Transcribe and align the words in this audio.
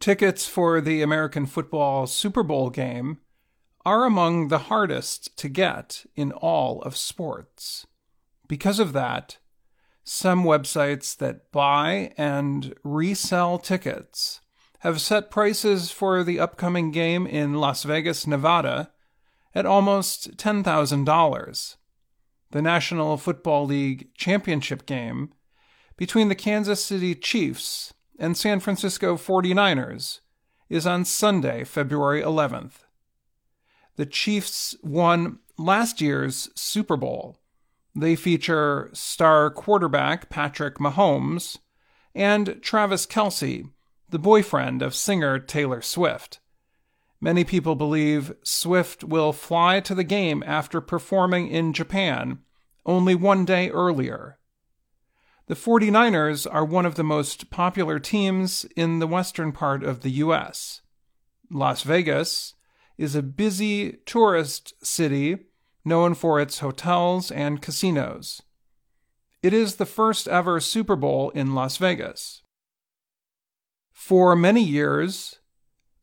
Tickets 0.00 0.46
for 0.46 0.80
the 0.80 1.02
American 1.02 1.44
football 1.44 2.06
Super 2.06 2.42
Bowl 2.42 2.70
game 2.70 3.18
are 3.84 4.06
among 4.06 4.48
the 4.48 4.70
hardest 4.70 5.36
to 5.36 5.46
get 5.50 6.06
in 6.16 6.32
all 6.32 6.80
of 6.82 6.96
sports. 6.96 7.86
Because 8.48 8.78
of 8.78 8.94
that, 8.94 9.36
some 10.02 10.42
websites 10.42 11.14
that 11.18 11.52
buy 11.52 12.14
and 12.16 12.74
resell 12.82 13.58
tickets 13.58 14.40
have 14.78 15.02
set 15.02 15.30
prices 15.30 15.90
for 15.90 16.24
the 16.24 16.40
upcoming 16.40 16.90
game 16.90 17.26
in 17.26 17.60
Las 17.60 17.82
Vegas, 17.82 18.26
Nevada 18.26 18.92
at 19.54 19.66
almost 19.66 20.38
$10,000. 20.38 21.76
The 22.52 22.62
National 22.62 23.18
Football 23.18 23.66
League 23.66 24.14
championship 24.14 24.86
game 24.86 25.34
between 25.98 26.30
the 26.30 26.34
Kansas 26.34 26.82
City 26.82 27.14
Chiefs 27.14 27.92
and 28.20 28.36
San 28.36 28.60
Francisco 28.60 29.16
49ers 29.16 30.20
is 30.68 30.86
on 30.86 31.06
Sunday, 31.06 31.64
February 31.64 32.22
11th. 32.22 32.84
The 33.96 34.06
Chiefs 34.06 34.76
won 34.82 35.38
last 35.58 36.00
year's 36.00 36.50
Super 36.54 36.98
Bowl. 36.98 37.38
They 37.96 38.14
feature 38.14 38.90
star 38.92 39.50
quarterback 39.50 40.28
Patrick 40.28 40.76
Mahomes 40.76 41.58
and 42.14 42.60
Travis 42.62 43.06
Kelce, 43.06 43.68
the 44.08 44.18
boyfriend 44.18 44.82
of 44.82 44.94
singer 44.94 45.38
Taylor 45.38 45.80
Swift. 45.80 46.40
Many 47.22 47.42
people 47.44 47.74
believe 47.74 48.34
Swift 48.42 49.02
will 49.02 49.32
fly 49.32 49.80
to 49.80 49.94
the 49.94 50.04
game 50.04 50.42
after 50.46 50.80
performing 50.80 51.48
in 51.48 51.72
Japan 51.72 52.40
only 52.84 53.14
one 53.14 53.44
day 53.44 53.70
earlier. 53.70 54.38
The 55.50 55.56
49ers 55.56 56.46
are 56.48 56.64
one 56.64 56.86
of 56.86 56.94
the 56.94 57.02
most 57.02 57.50
popular 57.50 57.98
teams 57.98 58.64
in 58.76 59.00
the 59.00 59.06
western 59.08 59.50
part 59.50 59.82
of 59.82 60.02
the 60.02 60.10
U.S. 60.22 60.80
Las 61.50 61.82
Vegas 61.82 62.54
is 62.96 63.16
a 63.16 63.20
busy 63.20 63.96
tourist 64.06 64.74
city 64.80 65.38
known 65.84 66.14
for 66.14 66.40
its 66.40 66.60
hotels 66.60 67.32
and 67.32 67.60
casinos. 67.60 68.40
It 69.42 69.52
is 69.52 69.74
the 69.74 69.86
first 69.86 70.28
ever 70.28 70.60
Super 70.60 70.94
Bowl 70.94 71.30
in 71.30 71.52
Las 71.52 71.78
Vegas. 71.78 72.44
For 73.90 74.36
many 74.36 74.62
years, 74.62 75.40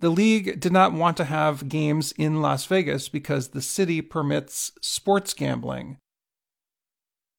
the 0.00 0.10
league 0.10 0.58
did 0.58 0.72
not 0.72 0.92
want 0.92 1.16
to 1.18 1.24
have 1.24 1.68
games 1.68 2.10
in 2.18 2.42
Las 2.42 2.66
Vegas 2.66 3.08
because 3.08 3.50
the 3.50 3.62
city 3.62 4.02
permits 4.02 4.72
sports 4.82 5.32
gambling. 5.34 5.98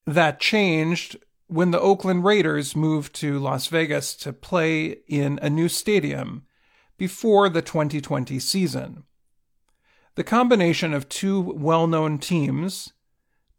That 0.05 0.39
changed 0.39 1.17
when 1.48 1.72
the 1.72 1.80
Oakland 1.80 2.23
Raiders 2.23 2.76
moved 2.76 3.16
to 3.16 3.40
Las 3.40 3.67
Vegas 3.67 4.16
to 4.17 4.34
play 4.34 4.98
in 5.08 5.40
a 5.42 5.50
new 5.50 5.70
stadium 5.70 6.45
before 6.98 7.50
the 7.50 7.62
2020 7.62 8.38
season. 8.40 9.03
The 10.16 10.23
combination 10.23 10.94
of 10.94 11.08
two 11.08 11.42
well 11.42 11.88
known 11.88 12.18
teams, 12.18 12.94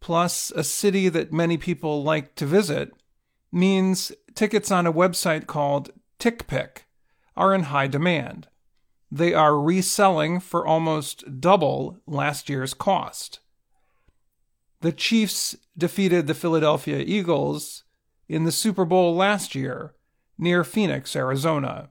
plus 0.01 0.51
a 0.51 0.65
city 0.65 1.09
that 1.09 1.33
many 1.33 1.57
people 1.57 2.03
like 2.03 2.35
to 2.37 2.47
visit, 2.47 2.93
means 3.51 4.13
tickets 4.35 4.71
on 4.71 4.87
a 4.87 4.93
website 4.93 5.47
called 5.47 5.91
TickPick 6.19 6.79
are 7.37 7.55
in 7.55 7.65
high 7.65 7.87
demand. 7.87 8.49
They 9.11 9.33
are 9.33 9.59
reselling 9.59 10.41
for 10.41 10.67
almost 10.67 11.41
double 11.41 12.01
last 12.07 12.49
year's 12.51 12.75
cost. 12.75 13.41
The 14.81 14.93
Chiefs 14.93 15.57
defeated 15.77 16.27
the 16.27 16.35
Philadelphia 16.35 16.99
Eagles 16.99 17.85
in 18.29 18.45
the 18.45 18.53
Super 18.53 18.85
Bowl 18.85 19.15
last 19.17 19.55
year 19.55 19.95
near 20.39 20.63
Phoenix, 20.63 21.17
Arizona. 21.17 21.91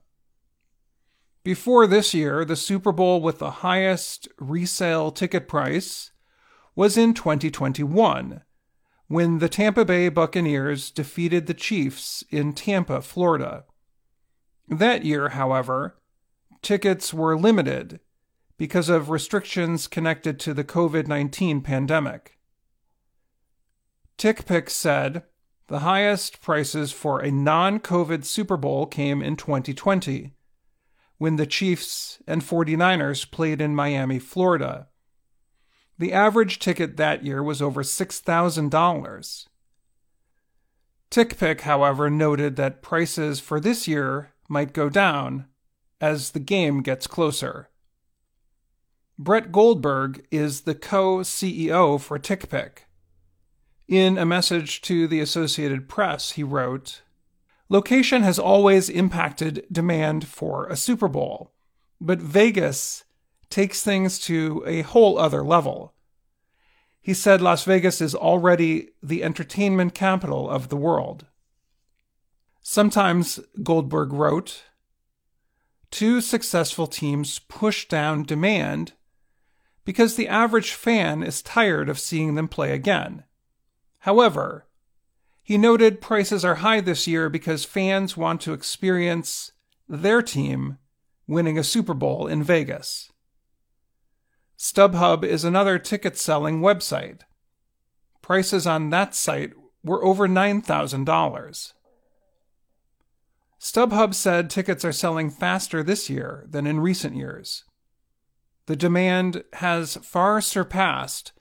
Before 1.44 1.86
this 1.86 2.14
year, 2.14 2.46
the 2.46 2.56
Super 2.56 2.92
Bowl 2.92 3.22
with 3.22 3.40
the 3.40 3.52
highest 3.52 4.28
resale 4.38 5.12
ticket 5.12 5.48
price 5.48 6.12
was 6.76 6.98
in 6.98 7.14
2021, 7.14 8.42
when 9.08 9.40
the 9.40 9.50
Tampa 9.50 9.84
Bay 9.84 10.10
Buccaneers 10.10 10.92
defeated 10.92 11.48
the 11.48 11.54
Chiefs 11.54 12.24
in 12.30 12.54
Tampa, 12.54 13.02
Florida. 13.02 13.66
That 14.70 15.04
year, 15.04 15.30
however, 15.30 16.00
tickets 16.62 17.14
were 17.14 17.38
limited 17.38 18.00
because 18.58 18.90
of 18.90 19.10
restrictions 19.10 19.88
connected 19.88 20.40
to 20.42 20.54
the 20.54 20.64
COVID 20.64 21.08
19 21.08 21.62
pandemic. 21.62 22.37
TickPick 24.18 24.70
said 24.70 25.24
the 25.68 25.80
highest 25.80 26.42
prices 26.42 26.92
for 26.92 27.20
a 27.20 27.30
non 27.30 27.80
COVID 27.80 28.26
Super 28.26 28.58
Bowl 28.58 28.86
came 28.86 29.22
in 29.22 29.36
2020 29.36 30.34
when 31.18 31.36
the 31.36 31.46
Chiefs 31.46 32.20
and 32.28 32.42
49ers 32.42 33.30
played 33.30 33.62
in 33.62 33.76
Miami, 33.76 34.20
Florida. 34.20 34.88
The 36.00 36.14
average 36.14 36.60
ticket 36.60 36.98
that 36.98 37.26
year 37.26 37.42
was 37.42 37.62
over 37.62 37.82
$6,000. 37.84 39.46
TickPick, 41.10 41.62
however, 41.62 42.10
noted 42.10 42.56
that 42.56 42.82
prices 42.82 43.40
for 43.40 43.60
this 43.60 43.88
year 43.88 44.34
might 44.50 44.74
go 44.74 44.90
down 44.90 45.46
as 46.00 46.32
the 46.32 46.40
game 46.40 46.82
gets 46.82 47.08
closer. 47.08 47.70
Brett 49.18 49.52
Goldberg 49.52 50.26
is 50.30 50.62
the 50.62 50.76
co 50.76 51.20
CEO 51.20 52.00
for 52.00 52.20
TickPick. 52.20 52.87
In 53.88 54.18
a 54.18 54.26
message 54.26 54.82
to 54.82 55.08
the 55.08 55.22
Associated 55.22 55.88
Press, 55.88 56.32
he 56.32 56.44
wrote, 56.44 57.04
Location 57.70 58.22
has 58.22 58.38
always 58.38 58.90
impacted 58.90 59.66
demand 59.72 60.28
for 60.28 60.68
a 60.68 60.76
Super 60.76 61.08
Bowl, 61.08 61.54
but 62.02 62.20
Vegas 62.20 63.06
takes 63.50 63.82
things 63.82 64.20
to 64.20 64.62
a 64.68 64.82
whole 64.82 65.18
other 65.18 65.42
level. 65.42 65.94
He 67.00 67.14
said 67.14 67.42
Las 67.42 67.64
Vegas 67.64 68.02
is 68.02 68.14
already 68.14 68.90
the 69.02 69.24
entertainment 69.24 69.94
capital 69.94 70.50
of 70.50 70.68
the 70.68 70.76
world. 70.76 71.26
Sometimes, 72.62 73.40
Goldberg 73.64 74.12
wrote, 74.12 74.64
two 75.92 76.20
successful 76.20 76.88
teams 76.88 77.40
push 77.40 77.88
down 77.88 78.24
demand 78.24 78.92
because 79.86 80.18
the 80.18 80.28
average 80.28 80.74
fan 80.74 81.24
is 81.24 81.42
tired 81.42 81.88
of 81.88 81.98
seeing 81.98 82.36
them 82.36 82.50
play 82.50 82.74
again. 82.74 83.24
However, 84.00 84.68
he 85.42 85.58
noted 85.58 86.02
prices 86.02 86.44
are 86.44 86.56
high 86.56 86.82
this 86.82 87.08
year 87.08 87.30
because 87.30 87.64
fans 87.64 88.18
want 88.18 88.42
to 88.42 88.54
experience 88.54 89.54
their 89.88 90.22
team 90.22 90.78
winning 91.28 91.58
a 91.58 91.64
Super 91.64 91.94
Bowl 91.94 92.28
in 92.28 92.44
Vegas. 92.44 93.12
StubHub 94.58 95.24
is 95.24 95.44
another 95.44 95.78
ticket 95.78 96.18
selling 96.18 96.62
website. 96.62 97.22
Prices 98.22 98.66
on 98.68 98.90
that 98.90 99.14
site 99.16 99.54
were 99.84 100.04
over 100.04 100.28
$9,000. 100.28 101.74
StubHub 103.60 104.14
said 104.14 104.50
tickets 104.50 104.84
are 104.84 104.92
selling 104.92 105.30
faster 105.30 105.82
this 105.82 106.10
year 106.10 106.46
than 106.50 106.68
in 106.68 106.80
recent 106.80 107.16
years. 107.16 107.64
The 108.66 108.76
demand 108.76 109.44
has 109.54 109.96
far 109.98 110.42
surpassed 110.42 111.32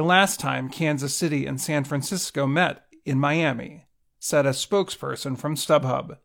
the 0.00 0.06
last 0.06 0.40
time 0.40 0.70
Kansas 0.70 1.14
City 1.14 1.44
and 1.44 1.60
San 1.60 1.84
Francisco 1.84 2.46
met 2.46 2.86
in 3.04 3.18
Miami, 3.18 3.84
said 4.18 4.46
a 4.46 4.50
spokesperson 4.52 5.36
from 5.36 5.56
StubHub. 5.56 6.16